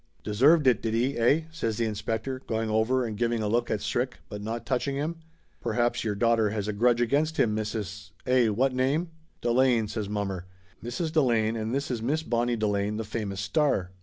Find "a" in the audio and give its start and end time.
3.43-3.47, 6.67-6.73